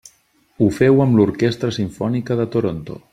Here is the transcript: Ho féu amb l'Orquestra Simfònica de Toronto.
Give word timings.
Ho 0.61 0.69
féu 0.77 1.03
amb 1.05 1.19
l'Orquestra 1.19 1.71
Simfònica 1.79 2.39
de 2.41 2.51
Toronto. 2.57 3.03